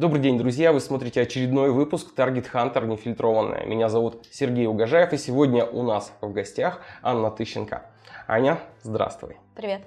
[0.00, 0.72] Добрый день, друзья!
[0.72, 3.66] Вы смотрите очередной выпуск Target Hunter нефильтрованная.
[3.66, 7.82] Меня зовут Сергей Угожаев, и сегодня у нас в гостях Анна Тыщенко.
[8.26, 9.36] Аня, здравствуй.
[9.54, 9.82] Привет.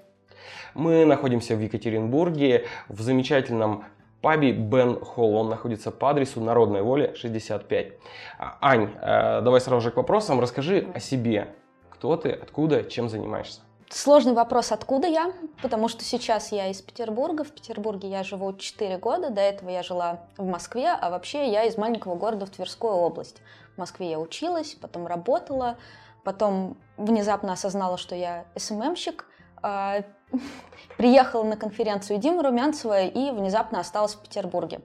[0.76, 3.86] Мы находимся в Екатеринбурге в замечательном
[4.22, 5.34] пабе Бен Холл.
[5.36, 7.94] Он находится по адресу Народной воли 65.
[8.38, 10.39] А, Ань, э, давай сразу же к вопросам.
[10.39, 11.55] Расскажи о себе.
[11.89, 13.61] Кто ты, откуда, чем занимаешься?
[13.90, 17.44] Сложный вопрос, откуда я, потому что сейчас я из Петербурга.
[17.44, 21.64] В Петербурге я живу 4 года, до этого я жила в Москве, а вообще я
[21.64, 23.42] из маленького города в Тверскую область.
[23.76, 25.78] В Москве я училась, потом работала,
[26.23, 29.26] потом внезапно осознала, что я СММщик,
[29.62, 30.04] а,
[30.97, 34.81] приехала на конференцию Димы Румянцева и внезапно осталась в Петербурге.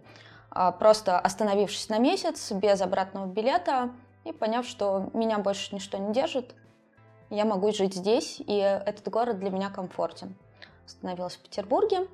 [0.50, 3.90] А, просто остановившись на месяц, без обратного билета,
[4.24, 6.54] и поняв, что меня больше ничто не держит,
[7.30, 10.34] я могу жить здесь, и этот город для меня комфортен.
[10.86, 12.08] Остановилась в Петербурге.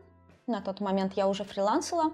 [0.46, 2.12] На тот момент я уже фрилансила.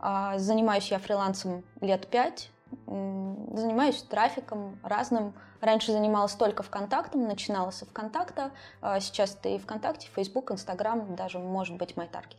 [0.00, 2.50] А, занимаюсь я фрилансом лет пять.
[2.86, 5.34] Занимаюсь трафиком разным.
[5.60, 8.50] Раньше занималась только ВКонтактом, начинала со ВКонтакта.
[8.82, 12.36] А сейчас это и ВКонтакте, Фейсбук, Инстаграм, даже может быть таргет.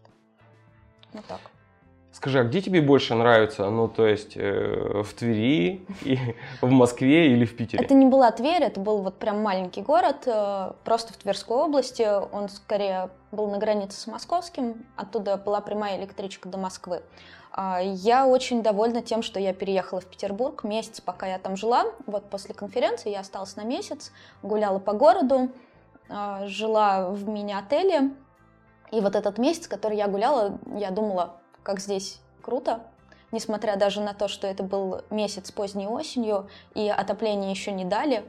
[1.13, 1.39] Вот так.
[2.16, 3.69] Скажи, а где тебе больше нравится?
[3.69, 6.17] Ну, то есть э, в Твери, и
[6.61, 7.83] в Москве или в Питере?
[7.83, 12.07] Это не была Тверь, это был вот прям маленький город, э, просто в Тверской области.
[12.31, 17.02] Он скорее был на границе с московским, оттуда была прямая электричка до Москвы.
[17.53, 21.83] Э, я очень довольна тем, что я переехала в Петербург месяц, пока я там жила.
[22.05, 25.50] Вот после конференции я осталась на месяц, гуляла по городу,
[26.07, 28.11] э, жила в мини-отеле.
[28.94, 32.84] И вот этот месяц, который я гуляла, я думала, как здесь круто,
[33.31, 38.23] несмотря даже на то, что это был месяц поздней осенью, и отопление еще не дали.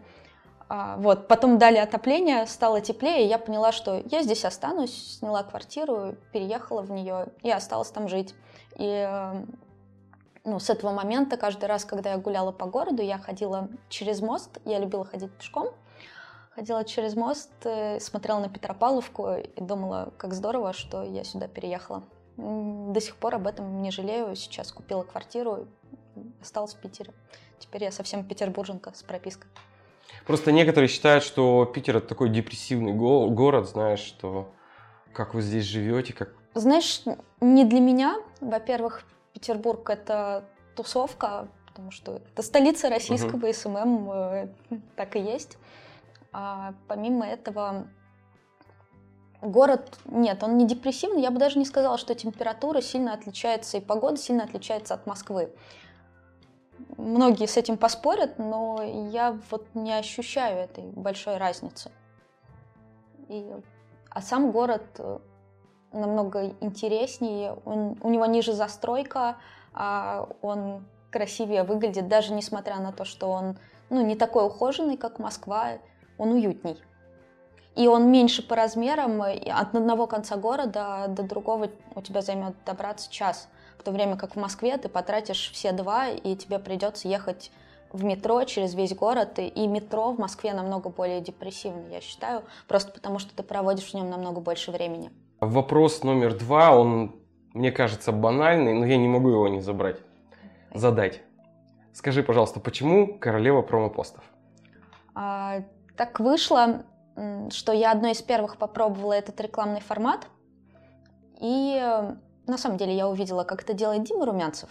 [0.69, 5.44] А, вот, потом дали отопление, стало теплее, и я поняла, что я здесь останусь, сняла
[5.44, 8.34] квартиру, переехала в нее и осталась там жить.
[8.77, 9.09] И
[10.44, 14.59] ну, с этого момента каждый раз, когда я гуляла по городу, я ходила через мост,
[14.65, 15.69] я любила ходить пешком,
[16.55, 22.03] ходила через мост, э, смотрела на Петропавловку и думала, как здорово, что я сюда переехала.
[22.36, 24.34] До сих пор об этом не жалею.
[24.36, 25.66] Сейчас купила квартиру,
[26.41, 27.12] осталась в Питере.
[27.58, 29.50] Теперь я совсем петербурженка с пропиской.
[30.26, 34.52] Просто некоторые считают, что Питер это такой депрессивный го- город, знаешь, что
[35.12, 36.34] как вы здесь живете, как...
[36.54, 37.02] Знаешь,
[37.41, 38.16] не для меня.
[38.41, 43.53] Во-первых, Петербург это тусовка, потому что это столица российского угу.
[43.53, 44.48] SMM, э,
[44.97, 45.58] так и есть.
[46.32, 47.86] А помимо этого,
[49.42, 51.22] Город, нет, он не депрессивный.
[51.22, 55.52] Я бы даже не сказала, что температура сильно отличается и погода сильно отличается от Москвы.
[56.97, 61.91] Многие с этим поспорят, но я вот не ощущаю этой большой разницы.
[63.28, 63.47] И,
[64.10, 65.19] а сам город э,
[65.92, 69.36] намного интереснее, он, у него ниже застройка,
[69.72, 73.58] а он красивее выглядит, даже несмотря на то, что он
[73.91, 75.72] ну, не такой ухоженный, как Москва,
[76.18, 76.78] он уютней
[77.76, 83.12] и он меньше по размерам, от одного конца города до другого у тебя займет добраться
[83.12, 83.48] час,
[83.78, 87.53] в то время как в Москве ты потратишь все два, и тебе придется ехать
[87.92, 92.92] в метро через весь город, и метро в Москве намного более депрессивно, я считаю, просто
[92.92, 95.12] потому что ты проводишь в нем намного больше времени.
[95.41, 97.15] Вопрос номер два, он,
[97.53, 99.98] мне кажется, банальный, но я не могу его не забрать,
[100.72, 101.20] задать.
[101.92, 104.25] Скажи, пожалуйста, почему королева промопостов?
[105.15, 105.62] А,
[105.97, 106.84] так вышло,
[107.50, 110.27] что я одной из первых попробовала этот рекламный формат.
[111.41, 112.15] И э,
[112.47, 114.71] на самом деле я увидела, как это делает Дима Румянцев.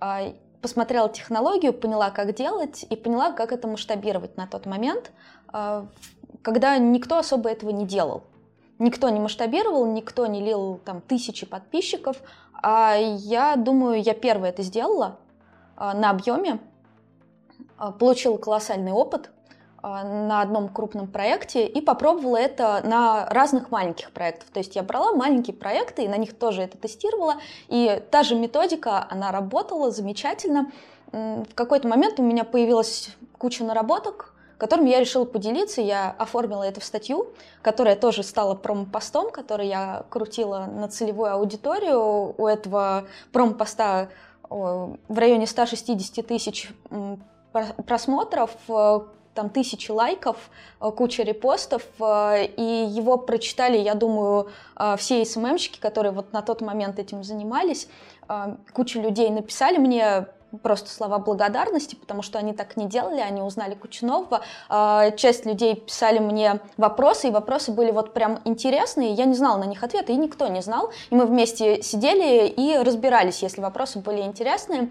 [0.00, 5.12] А, посмотрела технологию, поняла, как делать, и поняла, как это масштабировать на тот момент,
[5.48, 5.86] а,
[6.42, 8.24] когда никто особо этого не делал.
[8.78, 12.16] Никто не масштабировал, никто не лил там тысячи подписчиков.
[12.62, 15.18] А я думаю, я первая это сделала
[15.76, 16.60] а, на объеме,
[17.98, 19.30] получила колоссальный опыт,
[19.84, 24.48] на одном крупном проекте и попробовала это на разных маленьких проектах.
[24.48, 27.34] То есть я брала маленькие проекты и на них тоже это тестировала.
[27.68, 30.72] И та же методика, она работала замечательно.
[31.12, 35.82] В какой-то момент у меня появилась куча наработок, которыми я решила поделиться.
[35.82, 37.28] Я оформила это в статью,
[37.60, 42.34] которая тоже стала промопостом, который я крутила на целевую аудиторию.
[42.38, 44.08] У этого промопоста
[44.48, 46.70] в районе 160 тысяч
[47.86, 48.50] просмотров
[49.34, 50.36] там тысячи лайков,
[50.80, 56.42] э, куча репостов, э, и его прочитали, я думаю, э, все СММщики, которые вот на
[56.42, 57.88] тот момент этим занимались.
[58.72, 60.28] Куча людей написали мне
[60.62, 64.40] просто слова благодарности, потому что они так не делали, они узнали кучу нового.
[65.16, 69.64] Часть людей писали мне вопросы, и вопросы были вот прям интересные, я не знала на
[69.64, 70.90] них ответа, и никто не знал.
[71.10, 74.88] И мы вместе сидели и разбирались, если вопросы были интересные.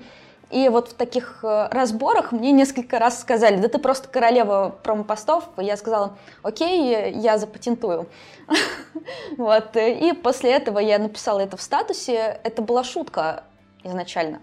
[0.50, 5.46] И вот в таких э, разборах мне несколько раз сказали, да ты просто королева промопостов.
[5.58, 8.08] Я сказала, окей, я запатентую.
[9.38, 9.76] Вот.
[9.76, 12.40] И после этого я написала это в статусе.
[12.44, 13.44] Это была шутка
[13.84, 14.40] изначально.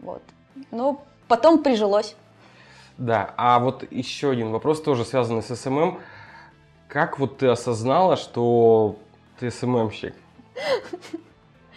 [0.00, 0.22] Вот.
[0.70, 2.16] Но потом прижилось.
[2.98, 6.00] Да, а вот еще один вопрос, тоже связанный с СММ.
[6.88, 8.96] Как вот ты осознала, что
[9.38, 10.14] ты СММщик?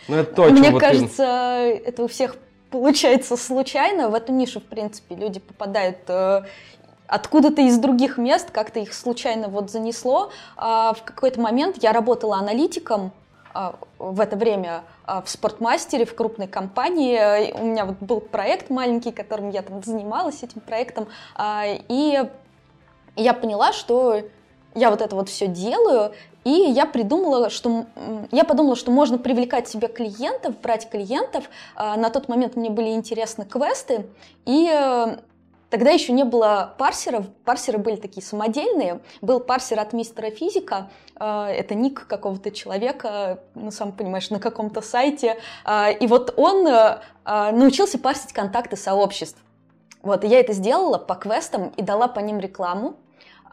[0.10, 1.82] Ну, это то, Мне кажется, ты...
[1.86, 2.36] это у всех
[2.74, 4.10] получается случайно.
[4.10, 6.42] В эту нишу, в принципе, люди попадают э,
[7.06, 10.32] откуда-то из других мест, как-то их случайно вот занесло.
[10.58, 13.12] А в какой-то момент я работала аналитиком
[13.54, 17.54] а, в это время а, в спортмастере, в крупной компании.
[17.54, 21.08] У меня вот был проект маленький, которым я там занималась этим проектом.
[21.40, 22.24] И
[23.16, 24.24] я поняла, что
[24.74, 27.86] я вот это вот все делаю, и я придумала, что
[28.32, 31.46] я подумала, что можно привлекать себе клиентов, брать клиентов.
[31.76, 34.08] А, на тот момент мне были интересны квесты,
[34.46, 35.18] и э,
[35.74, 39.00] Тогда еще не было парсеров, парсеры были такие самодельные.
[39.24, 44.84] Был парсер от мистера физика, э, это ник какого-то человека, ну, сам понимаешь, на каком-то
[44.84, 45.40] сайте.
[45.66, 49.40] А, и вот он э, научился парсить контакты сообществ.
[50.04, 52.94] Вот, и я это сделала по квестам и дала по ним рекламу.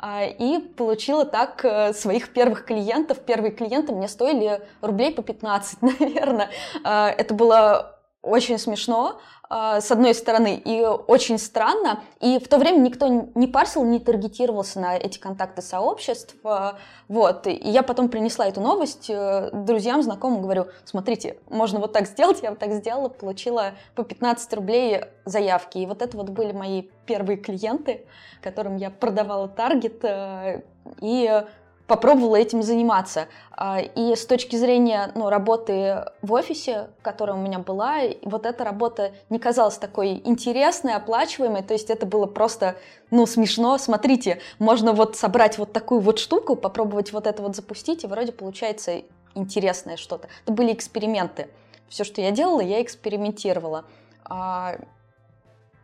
[0.02, 3.18] А, и получила так э, своих первых клиентов.
[3.18, 6.48] Первые клиенты мне стоили рублей по 15, наверное.
[6.84, 9.18] А, это было очень смешно,
[9.48, 12.00] а, с одной стороны, и очень странно.
[12.20, 16.36] И в то время никто не парсил, не таргетировался на эти контакты сообществ.
[16.44, 16.78] А,
[17.08, 17.46] вот.
[17.46, 22.42] И я потом принесла эту новость э, друзьям, знакомым, говорю, смотрите, можно вот так сделать,
[22.42, 25.78] я вот так сделала, получила по 15 рублей заявки.
[25.78, 28.06] И вот это вот были мои первые клиенты,
[28.42, 30.04] которым я продавала таргет.
[30.04, 30.62] Э,
[31.00, 31.42] и
[31.90, 33.26] попробовала этим заниматься.
[33.50, 38.62] А, и с точки зрения ну, работы в офисе, которая у меня была, вот эта
[38.62, 42.76] работа не казалась такой интересной, оплачиваемой, то есть это было просто,
[43.10, 43.76] ну, смешно.
[43.76, 48.30] Смотрите, можно вот собрать вот такую вот штуку, попробовать вот это вот запустить, и вроде
[48.30, 49.02] получается
[49.34, 50.28] интересное что-то.
[50.44, 51.48] Это были эксперименты.
[51.88, 53.84] Все, что я делала, я экспериментировала.
[54.24, 54.76] А,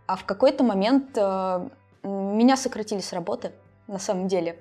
[0.06, 1.68] а в какой-то момент а,
[2.04, 3.50] меня сократили с работы,
[3.88, 4.60] на самом деле.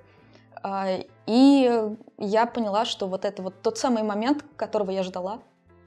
[1.28, 5.40] И я поняла, что вот это вот тот самый момент, которого я ждала,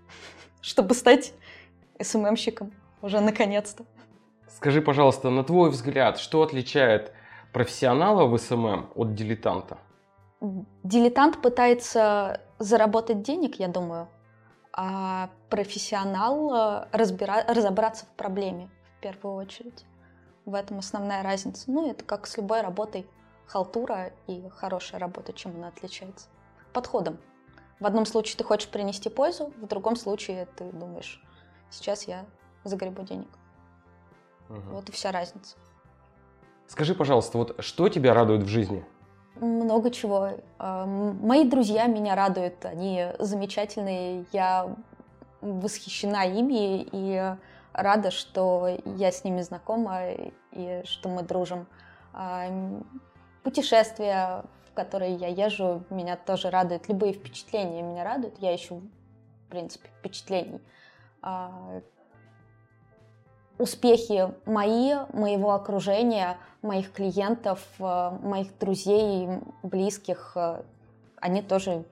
[0.61, 1.33] чтобы стать
[2.01, 3.85] СММщиком уже наконец-то.
[4.49, 7.13] Скажи, пожалуйста, на твой взгляд, что отличает
[7.53, 9.79] профессионала в СММ от дилетанта?
[10.83, 14.09] Дилетант пытается заработать денег, я думаю,
[14.73, 17.45] а профессионал э, разбира...
[17.49, 19.85] разобраться в проблеме в первую очередь.
[20.45, 21.71] В этом основная разница.
[21.71, 23.07] Ну, это как с любой работой
[23.49, 26.29] халтура и хорошая работа, чем она отличается?
[26.73, 27.19] Подходом.
[27.81, 31.23] В одном случае ты хочешь принести пользу, в другом случае ты думаешь,
[31.71, 32.27] сейчас я
[32.65, 33.29] загребу денег.
[34.49, 34.61] Угу.
[34.73, 35.57] Вот и вся разница.
[36.67, 38.85] Скажи, пожалуйста, вот что тебя радует в жизни?
[39.37, 40.31] Много чего.
[40.59, 44.77] А, мои друзья меня радуют, они замечательные, я
[45.41, 47.37] восхищена ими и
[47.73, 50.11] рада, что я с ними знакома
[50.53, 51.67] и что мы дружим.
[53.49, 56.87] Путешествия, в которые я езжу, меня тоже радуют.
[56.87, 58.35] Любые впечатления меня радуют.
[58.41, 58.83] Я ищу,
[59.47, 60.61] в принципе, впечатлений.
[61.23, 61.81] А,
[63.57, 69.31] успехи мои, моего окружения, моих клиентов, а, моих друзей,
[69.63, 70.63] близких, а,
[71.17, 71.85] они тоже,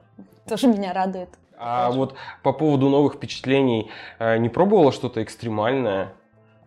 [0.47, 1.31] тоже меня радуют.
[1.57, 6.13] А вот по поводу новых впечатлений, не пробовала что-то экстремальное?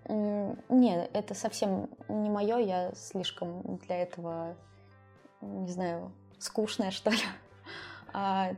[0.08, 4.56] Нет, это совсем не мое, я слишком для этого
[5.42, 7.18] не знаю, скучная, что ли.
[8.14, 8.52] А,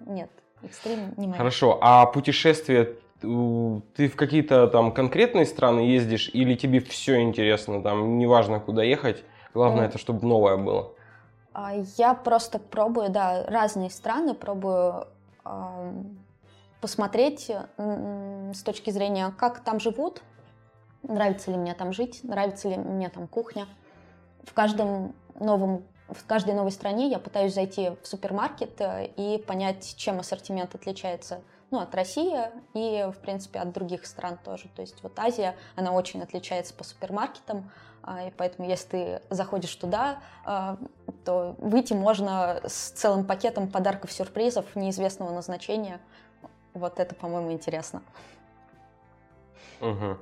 [0.00, 0.30] нет,
[0.62, 1.38] экстрим не моя.
[1.38, 8.18] Хорошо, а путешествия ты в какие-то там конкретные страны ездишь или тебе все интересно, там
[8.18, 9.88] неважно куда ехать, главное mm.
[9.88, 10.92] это чтобы новое было?
[11.52, 15.06] А, я просто пробую, да, разные страны, пробую
[15.44, 15.92] э,
[16.80, 20.22] посмотреть э, с точки зрения, как там живут,
[21.02, 23.66] нравится ли мне там жить, нравится ли мне там кухня.
[24.44, 29.94] В каждом новом, в каждой новой стране я пытаюсь зайти в супермаркет э, и понять,
[29.96, 32.36] чем ассортимент отличается ну, от России
[32.74, 34.68] и, в принципе, от других стран тоже.
[34.74, 37.70] То есть вот Азия, она очень отличается по супермаркетам,
[38.02, 40.78] а, и поэтому если ты заходишь туда, а,
[41.24, 46.00] то выйти можно с целым пакетом подарков-сюрпризов неизвестного назначения.
[46.74, 48.02] Вот это, по-моему, интересно.
[49.80, 50.18] Угу.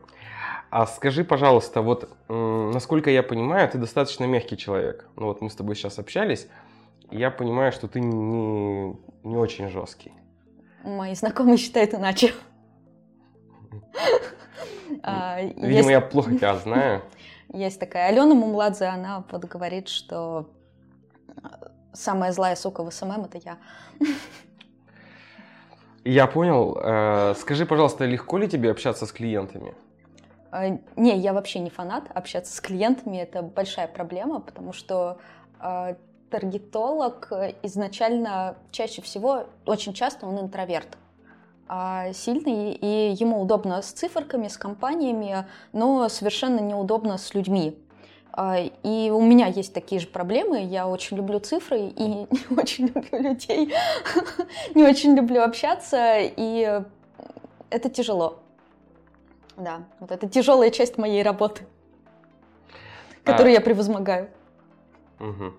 [0.71, 5.09] А скажи, пожалуйста, вот насколько я понимаю, ты достаточно мягкий человек.
[5.17, 6.49] Ну вот мы с тобой сейчас общались,
[7.11, 10.13] и я понимаю, что ты не, не очень жесткий.
[10.85, 12.33] Мои знакомые считают иначе.
[15.03, 17.03] А, Видимо, я плохо тебя знаю.
[17.53, 20.51] Есть такая Алена Мумладзе, она вот говорит, что
[21.93, 23.59] самая злая сука в СММ это я.
[26.05, 26.79] Я понял.
[26.83, 29.75] Э, скажи, пожалуйста, легко ли тебе общаться с клиентами?
[30.53, 33.17] Э, не, я вообще не фанат общаться с клиентами.
[33.19, 35.19] Это большая проблема, потому что
[35.61, 35.95] э,
[36.31, 40.99] таргетолог изначально чаще всего, очень часто он интроверт
[41.69, 47.79] а, сильный, и ему удобно с циферками, с компаниями, но совершенно неудобно с людьми.
[48.85, 50.63] И у меня есть такие же проблемы.
[50.63, 52.07] Я очень люблю цифры и
[52.51, 53.75] не очень люблю людей,
[54.75, 56.83] не очень люблю общаться, и
[57.71, 58.41] это тяжело.
[59.59, 61.65] Да, вот это тяжелая часть моей работы,
[63.25, 63.55] которую а...
[63.55, 64.31] я превозмогаю.
[65.19, 65.53] Угу.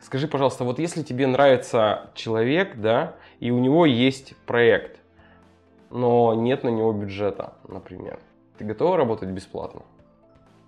[0.00, 5.00] Скажи, пожалуйста, вот если тебе нравится человек, да, и у него есть проект,
[5.90, 8.20] но нет на него бюджета, например,
[8.56, 9.82] ты готова работать бесплатно?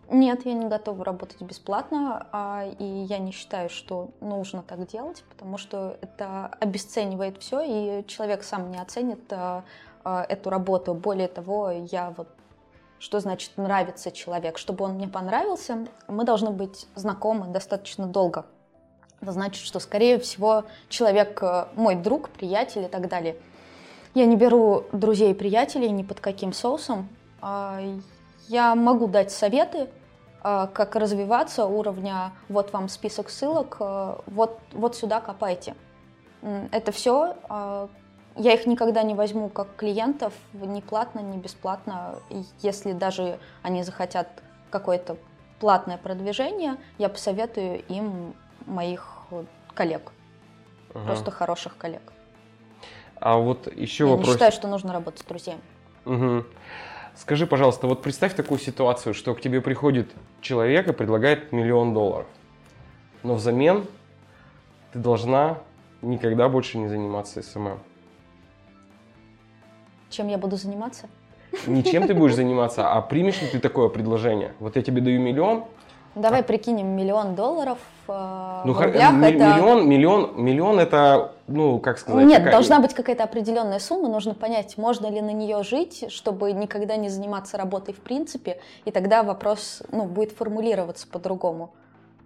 [0.09, 5.25] Нет, я не готова работать бесплатно, а, и я не считаю, что нужно так делать,
[5.29, 9.65] потому что это обесценивает все, и человек сам не оценит а,
[10.05, 10.95] а, эту работу.
[10.95, 12.29] Более того, я вот
[12.99, 14.59] что значит нравится человек.
[14.59, 18.47] Чтобы он мне понравился, мы должны быть знакомы достаточно долго.
[19.21, 21.43] Это значит, что, скорее всего, человек
[21.75, 23.37] мой друг, приятель и так далее.
[24.15, 27.09] Я не беру друзей и приятелей ни под каким соусом.
[28.49, 29.89] Я могу дать советы,
[30.49, 35.75] а, как развиваться уровня, вот вам список ссылок, а, вот, вот сюда копайте.
[36.71, 37.35] Это все.
[38.37, 42.19] Я их никогда не возьму как клиентов, ни платно, ни бесплатно.
[42.61, 44.29] Если даже они захотят
[44.71, 45.17] какое-то
[45.59, 48.35] платное продвижение, я посоветую им
[48.67, 49.17] моих
[49.75, 50.13] коллег.
[50.95, 51.07] Ага.
[51.07, 52.13] Просто хороших коллег.
[53.19, 54.29] А вот еще я вопрос.
[54.29, 55.61] Я считаю, что нужно работать с друзьями.
[56.05, 56.45] Угу.
[57.15, 60.11] Скажи, пожалуйста, вот представь такую ситуацию, что к тебе приходит
[60.43, 62.27] человек и предлагает миллион долларов,
[63.23, 63.87] но взамен
[64.93, 65.59] ты должна
[66.03, 67.79] никогда больше не заниматься СММ.
[70.17, 71.09] Чем я буду заниматься?
[71.67, 74.55] Не чем ты будешь заниматься, а примешь ли ты такое предложение?
[74.61, 75.65] Вот я тебе даю миллион,
[76.15, 76.43] Давай а...
[76.43, 77.77] прикинем миллион долларов
[78.09, 79.13] э, ну, в рублях.
[79.13, 79.35] М- это...
[79.35, 82.25] Миллион, миллион, миллион это, ну, как сказать?
[82.25, 82.53] Нет, какая...
[82.53, 87.11] должна быть какая-то определенная сумма, нужно понять, можно ли на нее жить, чтобы никогда не
[87.11, 91.75] заниматься работой в принципе, и тогда вопрос, ну, будет формулироваться по-другому.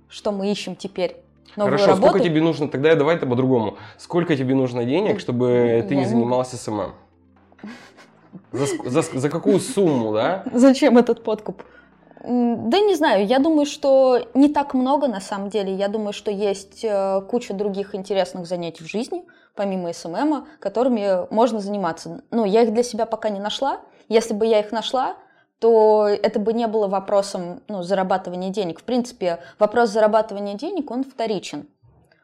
[0.09, 1.16] Что мы ищем теперь?
[1.56, 2.11] Новую Хорошо, работу?
[2.11, 3.78] сколько тебе нужно, тогда давай это по-другому.
[3.99, 6.92] Сколько тебе нужно денег, чтобы ты не занималась СММ?
[8.52, 10.44] За, за, за какую сумму, да?
[10.52, 11.62] Зачем этот подкуп?
[12.22, 15.74] Да не знаю, я думаю, что не так много на самом деле.
[15.74, 19.24] Я думаю, что есть э, куча других интересных занятий в жизни,
[19.54, 22.22] помимо СММа, которыми можно заниматься.
[22.30, 23.80] Но я их для себя пока не нашла.
[24.08, 25.16] Если бы я их нашла,
[25.60, 28.80] то это бы не было вопросом ну, зарабатывания денег.
[28.80, 31.68] В принципе, вопрос зарабатывания денег, он вторичен.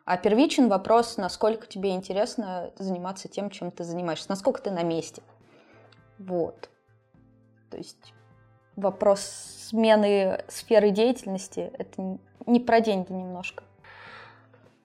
[0.07, 5.21] А первичен вопрос, насколько тебе интересно заниматься тем, чем ты занимаешься, насколько ты на месте.
[6.19, 6.71] Вот.
[7.73, 8.15] То есть
[8.77, 13.65] вопрос смены сферы деятельности, это не про деньги немножко.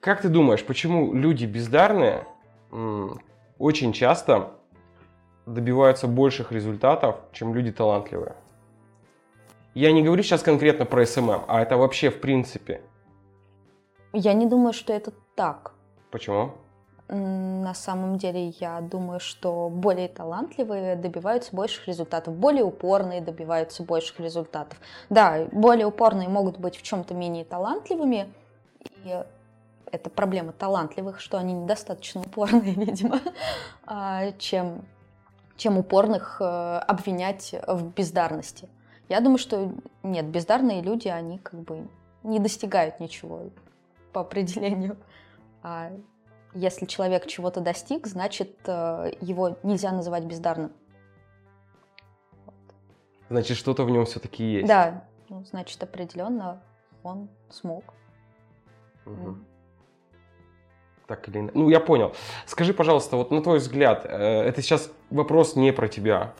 [0.00, 2.26] Как ты думаешь, почему люди бездарные
[3.58, 4.50] очень часто
[5.46, 8.34] добиваются больших результатов, чем люди талантливые?
[9.74, 12.82] Я не говорю сейчас конкретно про СММ, а это вообще в принципе.
[14.12, 15.72] Я не думаю, что это так.
[16.10, 16.52] Почему?
[17.08, 24.20] На самом деле, я думаю, что более талантливые добиваются больших результатов, более упорные добиваются больших
[24.20, 24.78] результатов.
[25.10, 28.32] Да, более упорные могут быть в чем-то менее талантливыми,
[28.80, 29.24] и
[29.90, 33.20] это проблема талантливых, что они недостаточно упорные, видимо,
[33.84, 34.86] а, чем,
[35.56, 36.44] чем упорных э,
[36.78, 38.68] обвинять в бездарности.
[39.10, 41.86] Я думаю, что нет, бездарные люди, они как бы
[42.22, 43.42] не достигают ничего
[44.12, 44.96] по определению.
[45.64, 45.92] А
[46.54, 50.72] если человек чего-то достиг, значит, э, его нельзя называть бездарным.
[53.28, 54.66] Значит, что-то в нем все-таки есть.
[54.66, 56.60] Да, ну, значит, определенно
[57.04, 57.94] он смог.
[59.06, 59.36] Угу.
[61.06, 61.52] Так или иначе.
[61.56, 62.12] Ну, я понял.
[62.46, 66.34] Скажи, пожалуйста, вот на твой взгляд, э, это сейчас вопрос не про тебя.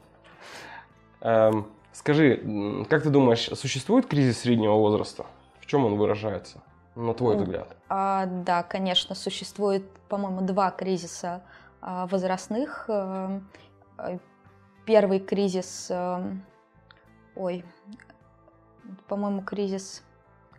[1.21, 5.27] Эм, скажи, как ты думаешь, существует кризис среднего возраста?
[5.61, 6.61] В чем он выражается,
[6.95, 7.77] на твой взгляд?
[7.89, 11.43] А, да, конечно, существует, по-моему, два кризиса
[11.81, 12.85] а, возрастных.
[12.89, 13.41] Э,
[13.99, 14.19] э,
[14.85, 16.35] Первый кризис, э,
[17.37, 17.65] ой,
[19.09, 20.03] по-моему, кризис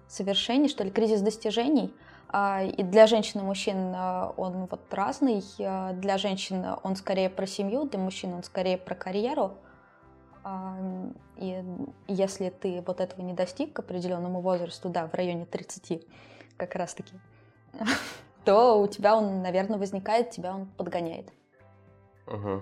[0.08, 1.94] совершений, что ли, кризис достижений.
[2.30, 5.44] А, И для женщин и мужчин он вот разный.
[5.58, 9.58] Для женщин он скорее про семью, для мужчин он скорее про карьеру.
[10.44, 10.76] А,
[11.38, 11.64] И
[12.08, 16.06] если ты вот этого не достиг к определенному возрасту, да, в районе 30
[16.58, 17.14] как раз-таки,
[18.46, 21.32] то у тебя он, наверное, возникает, тебя он подгоняет.
[22.28, 22.62] Мгм.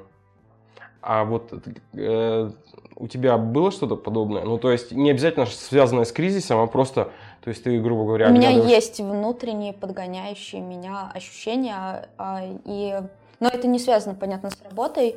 [1.01, 1.51] А вот
[1.93, 2.51] э,
[2.95, 4.43] у тебя было что-то подобное?
[4.43, 7.11] Ну, то есть не обязательно связанное с кризисом, а просто,
[7.43, 13.01] то есть ты, грубо говоря, У меня оглядываешь- есть внутренние подгоняющие меня ощущения, а, и...
[13.39, 15.15] но это не связано, понятно, с работой.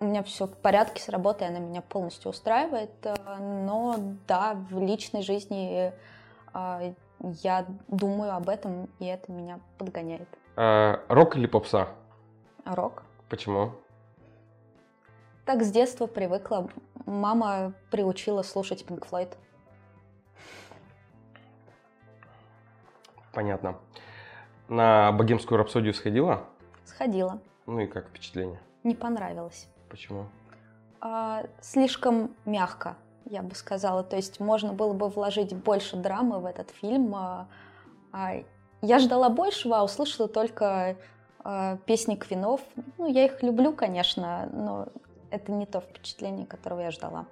[0.00, 4.54] А, У меня все в порядке с работой, она меня полностью устраивает, а, но да,
[4.70, 5.92] в личной жизни
[6.52, 10.28] а, я думаю об этом, и это меня подгоняет.
[10.56, 11.88] Э, рок или попса?
[12.64, 13.02] Рок.
[13.28, 13.72] Почему?
[15.44, 16.68] Так с детства привыкла.
[17.06, 19.36] Мама приучила слушать Pink Floyd.
[23.32, 23.78] Понятно.
[24.68, 26.44] На богемскую рапсодию сходила?
[26.84, 27.38] Сходила.
[27.66, 28.60] Ну и как впечатление?
[28.82, 29.68] Не понравилось.
[29.90, 30.26] Почему?
[31.00, 34.02] А, слишком мягко, я бы сказала.
[34.02, 37.14] То есть можно было бы вложить больше драмы в этот фильм.
[37.14, 37.48] а,
[38.12, 38.42] а
[38.82, 40.96] я ждала большего, а услышала только
[41.44, 42.60] а, песни Квинов.
[42.96, 44.88] Ну, я их люблю, конечно, но
[45.30, 47.26] это не то впечатление, которого я ждала.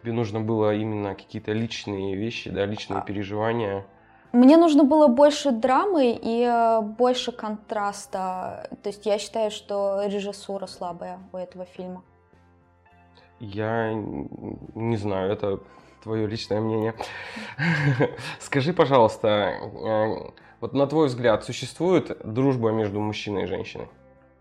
[0.00, 3.02] Тебе нужно было именно какие-то личные вещи, да, личные А.
[3.02, 3.86] переживания.
[4.32, 8.68] Мне нужно было больше драмы и э, больше контраста.
[8.82, 12.02] То есть я считаю, что режиссура слабая у этого фильма.
[13.40, 15.60] Я не знаю, это
[16.02, 16.94] твое личное мнение.
[18.40, 23.88] Скажи, пожалуйста, э, вот на твой взгляд, существует дружба между мужчиной и женщиной?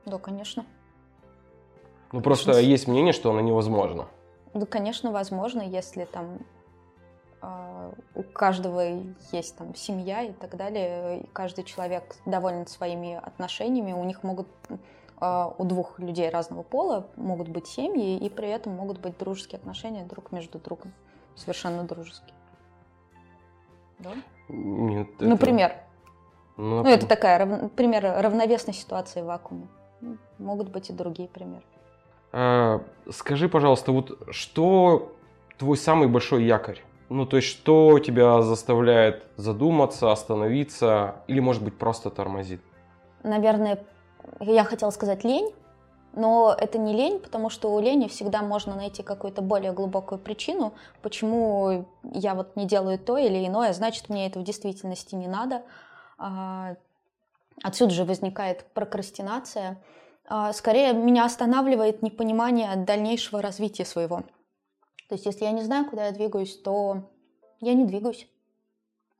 [0.05, 0.65] Да, конечно.
[2.13, 4.07] Ну, просто есть мнение, что она невозможна.
[4.53, 6.39] Да, конечно, возможно, если там
[8.15, 8.81] у каждого
[9.31, 14.47] есть там семья и так далее, и каждый человек доволен своими отношениями, у них могут
[15.19, 19.57] э, у двух людей разного пола могут быть семьи, и при этом могут быть дружеские
[19.57, 20.93] отношения друг между другом,
[21.35, 22.33] совершенно дружеские.
[23.99, 24.11] Да?
[24.49, 25.73] Нет, это- Например,
[26.57, 29.67] Ну, ну это такая рав- пример равновесной ситуации в вакууме.
[30.37, 31.63] Могут быть и другие примеры.
[32.33, 35.11] А, Скажи, пожалуйста, вот что
[35.57, 36.81] твой самый большой якорь?
[37.13, 42.61] Ну, то есть, что тебя заставляет задуматься, остановиться, или, может быть, просто тормозит?
[43.23, 43.83] наверное,
[44.39, 45.53] я хотела сказать лень,
[46.13, 50.73] но это не лень, потому что у лени всегда можно найти какую-то более глубокую причину,
[51.01, 55.63] почему я вот не делаю то или иное, значит, мне это в действительности не надо.
[56.17, 56.75] А,
[57.61, 59.83] Отсюда же возникает прокрастинация.
[60.29, 64.23] А, Скорее, меня останавливает непонимание дальнейшего развития своего.
[65.11, 67.09] То есть, если я не знаю, куда я двигаюсь, то
[67.59, 68.29] я не двигаюсь.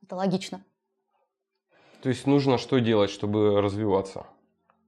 [0.02, 0.64] Это логично.
[2.02, 4.24] То есть, нужно что делать, чтобы развиваться?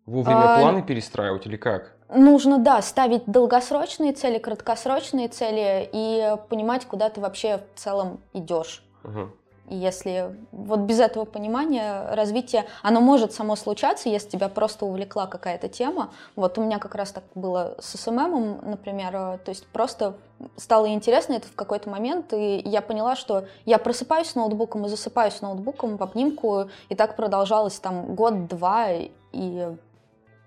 [0.06, 1.94] Вовремя А, планы перестраивать или как?
[2.08, 8.82] Нужно, да, ставить долгосрочные цели, краткосрочные цели и понимать, куда ты вообще в целом идешь.
[9.02, 9.30] Мгм.
[9.68, 15.26] И если вот без этого понимания развитие, оно может само случаться, если тебя просто увлекла
[15.26, 16.10] какая-то тема.
[16.36, 20.16] Вот у меня как раз так было с СММом, например, э, то есть просто
[20.56, 24.88] стало интересно это в какой-то момент, и я поняла, что я просыпаюсь с ноутбуком и
[24.88, 28.88] засыпаю с ноутбуком в обнимку, и так продолжалось там год-два,
[29.32, 29.68] и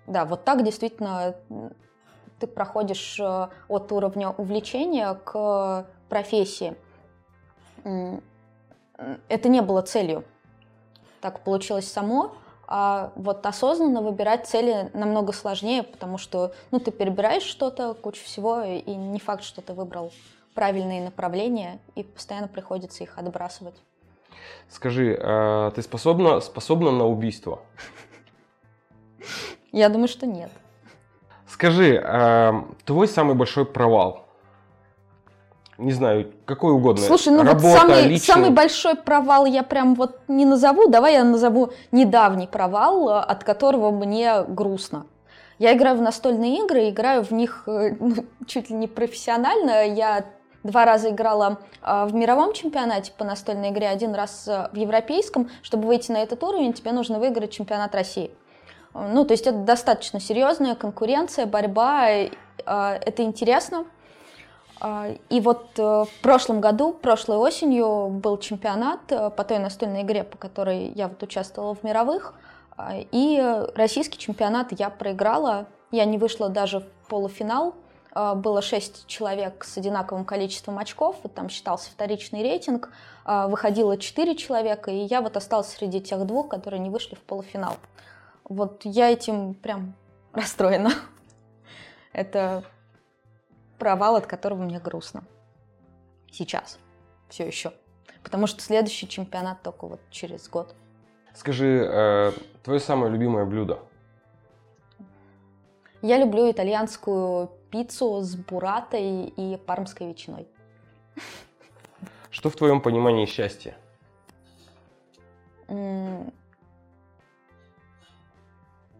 [0.06, 1.34] да, вот так действительно
[2.38, 6.76] ты проходишь э, от уровня увлечения к профессии.
[9.28, 10.24] Это не было целью.
[11.20, 12.32] Так получилось само.
[12.70, 18.62] А вот осознанно выбирать цели намного сложнее, потому что ну, ты перебираешь что-то, кучу всего,
[18.62, 20.12] и не факт, что ты выбрал
[20.54, 23.76] правильные направления, и постоянно приходится их отбрасывать.
[24.68, 27.62] Скажи, а ты способна, способна на убийство?
[29.72, 30.50] Я думаю, что нет.
[31.46, 34.27] Скажи, а, твой самый большой провал?
[35.78, 37.04] Не знаю, какой угодно.
[37.04, 38.34] Слушай, ну Работа, вот самый, личный.
[38.34, 40.88] самый большой провал я прям вот не назову.
[40.88, 45.06] Давай я назову недавний провал, э, от которого мне грустно.
[45.60, 49.86] Я играю в настольные игры, играю в них э, ну, чуть ли не профессионально.
[49.86, 50.24] Я
[50.64, 55.48] два раза играла а, в мировом чемпионате по настольной игре, один раз в европейском.
[55.62, 58.32] Чтобы выйти на этот уровень, тебе нужно выиграть чемпионат России.
[58.94, 63.84] Ну, то есть это достаточно серьезная конкуренция, борьба, это интересно.
[65.28, 70.92] И вот в прошлом году, прошлой осенью был чемпионат по той настольной игре, по которой
[70.94, 72.34] я вот участвовала в мировых.
[72.92, 75.66] И российский чемпионат я проиграла.
[75.90, 77.74] Я не вышла даже в полуфинал.
[78.18, 82.90] А, было шесть человек с одинаковым количеством очков, там считался вторичный рейтинг,
[83.24, 87.20] а, выходило четыре человека, и я вот осталась среди тех двух, которые не вышли в
[87.20, 87.76] полуфинал.
[88.42, 89.94] Вот я этим прям
[90.32, 90.90] расстроена.
[92.12, 92.64] Это
[93.78, 95.24] провал, от которого мне грустно.
[96.30, 96.78] Сейчас.
[97.28, 97.72] Все еще.
[98.22, 100.74] Потому что следующий чемпионат только вот через год.
[101.34, 103.80] Скажи, э, твое самое любимое блюдо?
[106.02, 110.46] Я люблю итальянскую пиццу с буратой и пармской ветчиной.
[112.30, 113.76] Что в твоем понимании счастье?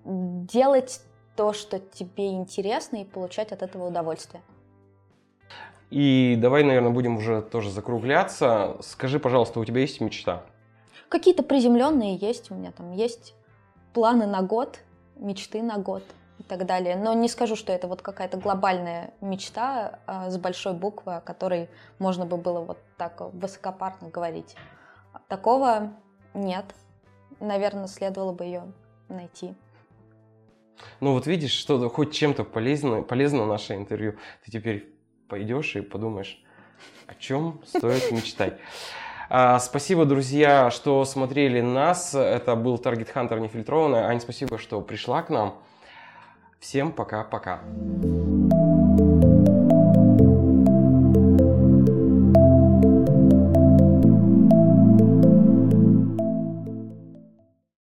[0.05, 1.03] Делать
[1.37, 4.43] то, что тебе интересно, и получать от этого удовольствие.
[5.90, 8.77] И давай, наверное, будем уже тоже закругляться.
[8.81, 10.44] Скажи, пожалуйста, у тебя есть мечта?
[11.09, 12.51] Какие-то приземленные есть.
[12.51, 13.35] У меня там есть
[13.94, 14.81] планы на год,
[15.16, 16.03] мечты на год
[16.38, 16.94] и так далее.
[16.96, 21.70] Но не скажу, что это вот какая-то глобальная мечта а, с большой буквы, о которой
[21.98, 24.55] можно бы было вот так высокопарно говорить.
[25.29, 25.94] Такого
[26.35, 26.66] нет.
[27.40, 28.72] Наверное, следовало бы ее
[29.09, 29.55] найти.
[31.01, 34.16] Ну вот видишь, что хоть чем-то полезно, полезно наше интервью.
[34.44, 34.97] Ты теперь
[35.29, 36.43] пойдешь и подумаешь,
[37.07, 38.59] о чем стоит мечтать.
[39.31, 42.14] А, спасибо, друзья, что смотрели нас.
[42.14, 44.01] Это был Target Hunter нефильтрованный.
[44.01, 45.59] Ань, спасибо, что пришла к нам.
[46.59, 47.61] Всем пока-пока.